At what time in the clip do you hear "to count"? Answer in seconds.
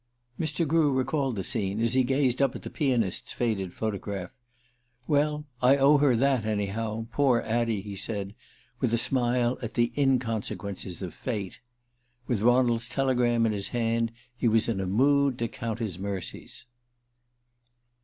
15.37-15.77